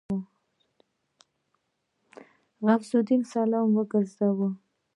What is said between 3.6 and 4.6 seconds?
وګرځاوه.